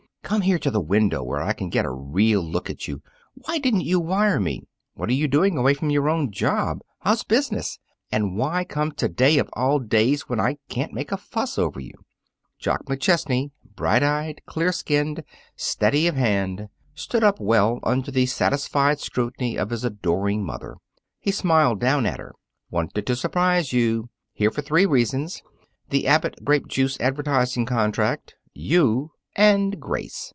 [0.23, 3.01] "Come here to the window where I can get a real look at you!
[3.33, 4.63] Why didn't you wire me?
[4.93, 6.79] What are you doing away from your own job?
[7.01, 7.79] How's business?
[8.13, 11.81] And why come to day, of all days, when I can't make a fuss over
[11.81, 11.91] you?"
[12.57, 15.25] Jock McChesney, bright eyed, clear skinned,
[15.57, 20.77] steady of hand, stood up well under the satisfied scrutiny of his adoring mother.
[21.19, 22.33] He smiled down at her.
[22.69, 24.07] "Wanted to surprise you.
[24.31, 25.41] Here for three reasons
[25.89, 30.29] the Abbott Grape juice advertising contract, you, and Grace.